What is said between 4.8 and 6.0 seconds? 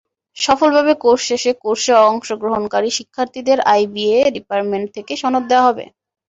থেকে সনদ দেওয়া হবে।